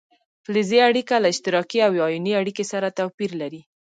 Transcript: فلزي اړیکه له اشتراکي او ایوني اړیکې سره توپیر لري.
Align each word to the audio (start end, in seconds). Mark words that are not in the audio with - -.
فلزي 0.45 0.79
اړیکه 0.89 1.15
له 1.23 1.27
اشتراکي 1.33 1.79
او 1.85 1.91
ایوني 2.09 2.33
اړیکې 2.41 2.65
سره 2.71 2.95
توپیر 2.99 3.31
لري. 3.41 3.61